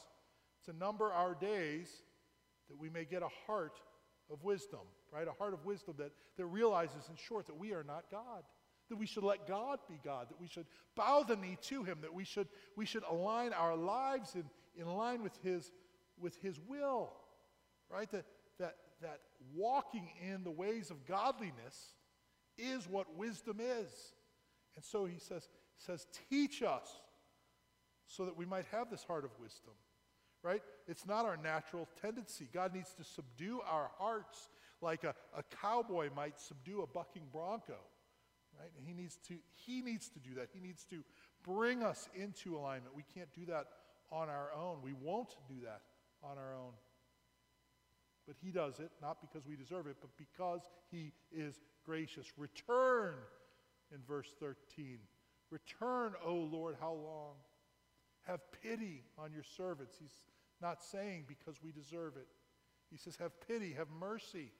[0.65, 1.89] to number our days
[2.69, 3.79] that we may get a heart
[4.31, 4.79] of wisdom,
[5.11, 5.27] right?
[5.27, 8.43] A heart of wisdom that, that realizes, in short, that we are not God
[8.89, 11.99] that we should let God be God, that we should bow the knee to Him,
[12.01, 14.43] that we should, we should align our lives in,
[14.75, 15.71] in line with His,
[16.19, 17.11] with His will,
[17.89, 18.09] right?
[18.11, 18.25] That,
[18.59, 19.19] that, that
[19.55, 21.93] walking in the ways of godliness
[22.57, 24.13] is what wisdom is.
[24.75, 26.89] And so He says, says Teach us
[28.09, 29.73] so that we might have this heart of wisdom,
[30.43, 30.61] right?
[30.87, 32.49] It's not our natural tendency.
[32.51, 34.49] God needs to subdue our hearts
[34.81, 37.75] like a, a cowboy might subdue a bucking bronco.
[38.59, 38.71] Right?
[38.85, 40.49] He needs to he needs to do that.
[40.51, 41.03] He needs to
[41.43, 42.95] bring us into alignment.
[42.95, 43.67] We can't do that
[44.11, 44.79] on our own.
[44.83, 45.81] We won't do that
[46.23, 46.73] on our own.
[48.27, 52.27] But he does it not because we deserve it, but because he is gracious.
[52.37, 53.13] Return
[53.93, 54.99] in verse 13.
[55.51, 57.35] Return, O Lord, how long?
[58.29, 59.97] Have pity on your servants.
[59.99, 60.21] He's
[60.61, 62.27] not saying because we deserve it.
[62.91, 64.51] He says, Have pity, have mercy.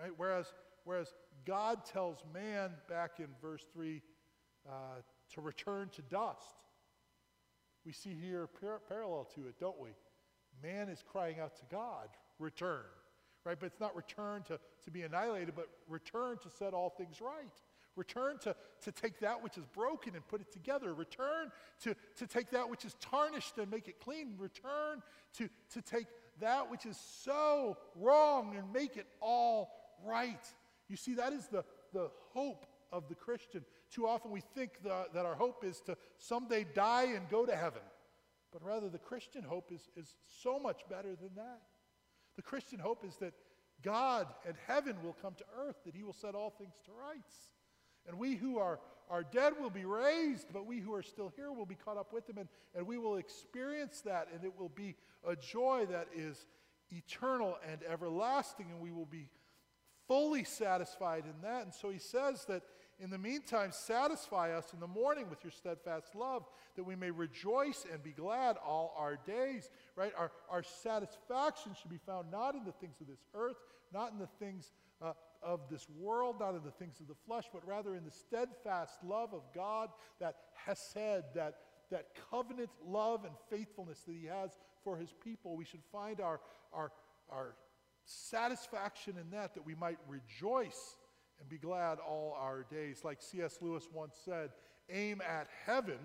[0.00, 0.12] Right?
[0.16, 0.46] Whereas,
[0.84, 1.12] whereas
[1.44, 4.00] God tells man back in verse 3
[4.66, 4.72] uh,
[5.34, 6.56] to return to dust.
[7.84, 9.90] We see here par- parallel to it, don't we?
[10.62, 12.84] Man is crying out to God, return.
[13.44, 13.58] Right?
[13.60, 17.52] But it's not return to, to be annihilated, but return to set all things right.
[17.98, 20.94] Return to, to take that which is broken and put it together.
[20.94, 21.50] Return
[21.82, 24.36] to, to take that which is tarnished and make it clean.
[24.38, 25.02] Return
[25.34, 26.06] to, to take
[26.40, 29.70] that which is so wrong and make it all
[30.06, 30.46] right.
[30.88, 33.64] You see, that is the, the hope of the Christian.
[33.90, 37.56] Too often we think the, that our hope is to someday die and go to
[37.56, 37.82] heaven.
[38.52, 41.62] But rather, the Christian hope is, is so much better than that.
[42.36, 43.34] The Christian hope is that
[43.82, 47.34] God and heaven will come to earth, that He will set all things to rights.
[48.08, 48.80] And we who are,
[49.10, 52.12] are dead will be raised, but we who are still here will be caught up
[52.12, 54.96] with them, and, and we will experience that, and it will be
[55.26, 56.46] a joy that is
[56.90, 59.28] eternal and everlasting, and we will be
[60.06, 61.64] fully satisfied in that.
[61.64, 62.62] And so he says that
[63.00, 66.44] in the meantime, satisfy us in the morning with your steadfast love,
[66.74, 69.70] that we may rejoice and be glad all our days.
[69.94, 70.12] Right?
[70.18, 73.56] Our, our satisfaction should be found not in the things of this earth,
[73.92, 75.12] not in the things uh,
[75.42, 78.98] of this world, not in the things of the flesh, but rather in the steadfast
[79.04, 80.36] love of God, that
[80.66, 81.54] hesed, that,
[81.90, 84.50] that covenant love and faithfulness that He has
[84.82, 85.56] for His people.
[85.56, 86.40] We should find our,
[86.72, 86.92] our,
[87.30, 87.54] our
[88.04, 90.96] satisfaction in that, that we might rejoice
[91.40, 93.02] and be glad all our days.
[93.04, 93.58] Like C.S.
[93.60, 94.50] Lewis once said,
[94.90, 95.98] aim at heaven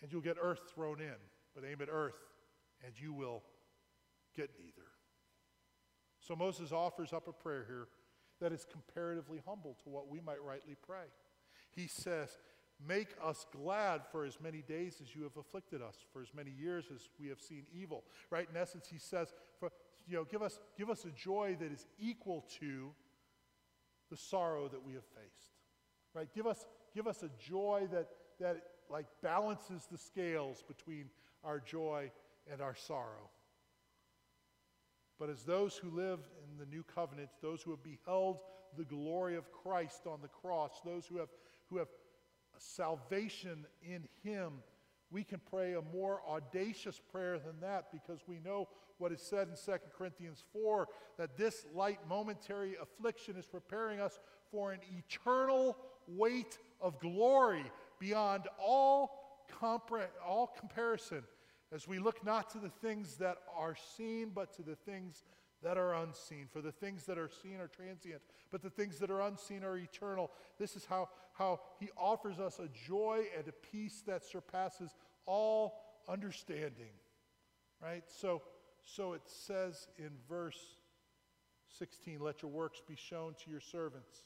[0.00, 1.14] and you'll get earth thrown in,
[1.54, 2.18] but aim at earth
[2.84, 3.42] and you will
[4.36, 4.91] get neither.
[6.22, 7.88] So Moses offers up a prayer here
[8.40, 11.04] that is comparatively humble to what we might rightly pray.
[11.70, 12.38] He says,
[12.86, 16.50] Make us glad for as many days as you have afflicted us, for as many
[16.50, 18.02] years as we have seen evil.
[18.28, 18.48] Right?
[18.50, 19.70] In essence, he says, for,
[20.08, 22.90] you know, give us, give us a joy that is equal to
[24.10, 25.52] the sorrow that we have faced.
[26.12, 26.28] Right?
[26.34, 28.08] Give us, give us a joy that,
[28.40, 31.04] that like balances the scales between
[31.44, 32.10] our joy
[32.50, 33.30] and our sorrow.
[35.22, 36.18] But as those who live
[36.50, 38.38] in the new covenant, those who have beheld
[38.76, 41.28] the glory of Christ on the cross, those who have,
[41.70, 41.86] who have
[42.58, 44.54] salvation in Him,
[45.12, 48.66] we can pray a more audacious prayer than that because we know
[48.98, 54.18] what is said in 2 Corinthians 4 that this light momentary affliction is preparing us
[54.50, 55.76] for an eternal
[56.08, 57.62] weight of glory
[58.00, 61.22] beyond all, compre- all comparison
[61.72, 65.24] as we look not to the things that are seen, but to the things
[65.62, 66.46] that are unseen.
[66.52, 68.20] For the things that are seen are transient,
[68.50, 70.30] but the things that are unseen are eternal.
[70.58, 74.90] This is how, how he offers us a joy and a peace that surpasses
[75.24, 75.74] all
[76.08, 76.92] understanding.
[77.80, 78.04] Right?
[78.06, 78.42] So,
[78.84, 80.58] so it says in verse
[81.78, 84.24] 16, let your works be shown to your servants,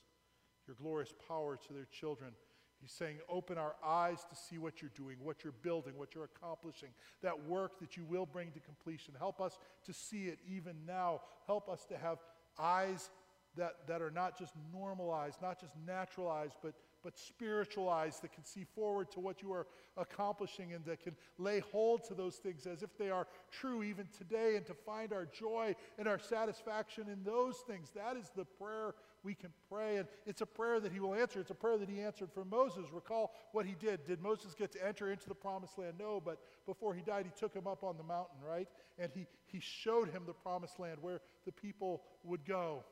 [0.67, 2.33] your glorious power to their children.
[2.81, 6.29] He's saying, open our eyes to see what you're doing, what you're building, what you're
[6.37, 6.91] accomplishing,
[7.23, 9.15] that work that you will bring to completion.
[9.19, 11.21] Help us to see it even now.
[11.47, 12.19] Help us to have
[12.59, 13.11] eyes
[13.57, 18.45] that, that are not just normalized, not just naturalized, but, but spiritual eyes that can
[18.45, 19.67] see forward to what you are
[19.97, 24.07] accomplishing and that can lay hold to those things as if they are true even
[24.17, 27.91] today and to find our joy and our satisfaction in those things.
[27.95, 28.95] That is the prayer
[29.27, 29.97] we can pray.
[29.97, 31.41] And it's a prayer that he will answer.
[31.41, 32.87] It's a prayer that he answered for Moses.
[32.93, 34.07] Recall what he did.
[34.07, 35.95] Did Moses get to enter into the promised land?
[35.99, 38.69] No, but before he died, he took him up on the mountain, right?
[38.99, 42.85] And he, he showed him the promised land where the people would go.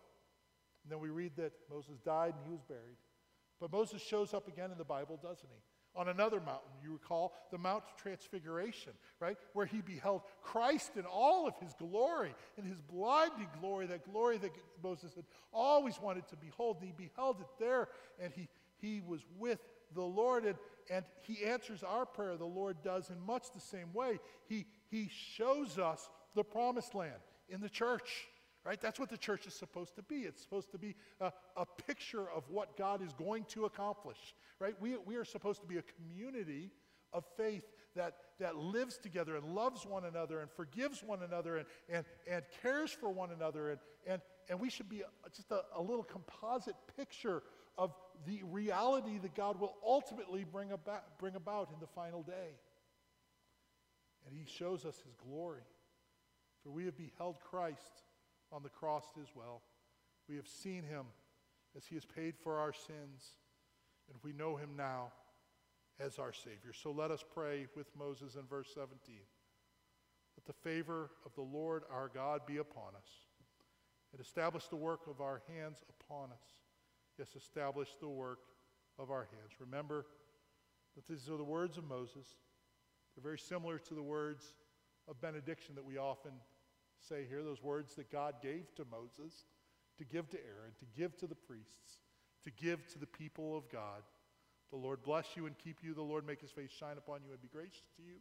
[0.82, 2.98] And then we read that Moses died and he was buried.
[3.60, 5.73] But Moses shows up again in the Bible, doesn't he?
[5.96, 9.36] On another mountain, you recall, the Mount of Transfiguration, right?
[9.52, 14.38] Where he beheld Christ in all of his glory, in his blinding glory, that glory
[14.38, 14.50] that
[14.82, 16.78] Moses had always wanted to behold.
[16.80, 17.88] And he beheld it there,
[18.20, 18.48] and he,
[18.80, 19.60] he was with
[19.94, 20.44] the Lord.
[20.44, 20.56] And,
[20.90, 24.18] and he answers our prayer, the Lord does in much the same way.
[24.48, 27.12] He, he shows us the promised land
[27.48, 28.26] in the church
[28.64, 28.80] right?
[28.80, 30.20] That's what the church is supposed to be.
[30.20, 34.74] It's supposed to be a, a, picture of what God is going to accomplish, right?
[34.80, 36.70] We, we are supposed to be a community
[37.12, 41.66] of faith that, that lives together and loves one another and forgives one another and,
[41.88, 43.70] and, and cares for one another.
[43.70, 45.02] And, and, and we should be
[45.34, 47.42] just a, a little composite picture
[47.76, 47.94] of
[48.26, 52.56] the reality that God will ultimately bring about, bring about in the final day.
[54.26, 55.62] And he shows us his glory.
[56.62, 58.02] For we have beheld Christ
[58.54, 59.62] on the cross as well.
[60.28, 61.06] We have seen him
[61.76, 63.36] as he has paid for our sins,
[64.08, 65.12] and we know him now
[65.98, 66.72] as our Savior.
[66.72, 68.96] So let us pray with Moses in verse 17.
[70.36, 73.08] Let the favor of the Lord our God be upon us,
[74.12, 76.46] and establish the work of our hands upon us.
[77.18, 78.40] Yes, establish the work
[78.98, 79.52] of our hands.
[79.60, 80.06] Remember
[80.94, 82.26] that these are the words of Moses.
[83.14, 84.54] They're very similar to the words
[85.08, 86.32] of benediction that we often
[87.08, 89.44] say here, those words that God gave to Moses
[89.98, 92.00] to give to Aaron, to give to the priests,
[92.42, 94.02] to give to the people of God.
[94.70, 95.94] The Lord bless you and keep you.
[95.94, 98.16] The Lord make his face shine upon you and be gracious to you.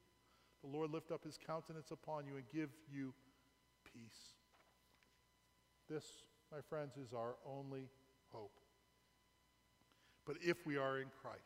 [0.62, 3.14] The Lord lift up his countenance upon you and give you
[3.92, 4.36] peace.
[5.90, 6.06] This,
[6.52, 7.90] my friends, is our only
[8.32, 8.60] hope.
[10.26, 11.42] But if we are in Christ,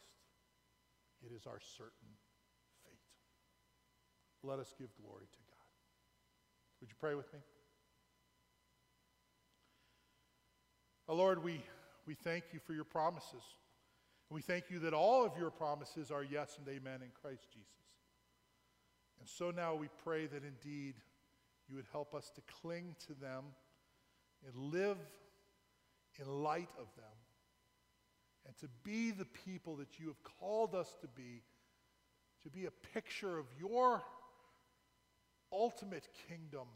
[1.25, 2.13] it is our certain
[2.83, 2.99] fate.
[4.43, 5.46] Let us give glory to God.
[6.79, 7.39] Would you pray with me?
[11.09, 11.61] Oh, Lord, we,
[12.05, 13.43] we thank you for your promises.
[14.29, 17.71] We thank you that all of your promises are yes and amen in Christ Jesus.
[19.19, 20.95] And so now we pray that indeed
[21.69, 23.45] you would help us to cling to them
[24.45, 24.97] and live
[26.19, 27.05] in light of them
[28.45, 31.43] and to be the people that you have called us to be,
[32.43, 34.03] to be a picture of your
[35.51, 36.67] ultimate kingdom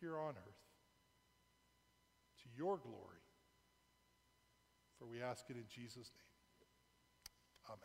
[0.00, 0.62] here on earth
[2.42, 3.22] to your glory.
[4.98, 7.68] For we ask it in Jesus' name.
[7.68, 7.78] Amen.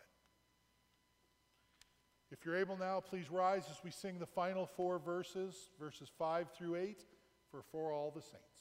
[2.31, 6.51] If you're able now, please rise as we sing the final four verses, verses 5
[6.51, 7.03] through 8,
[7.49, 8.56] for For All the Saints.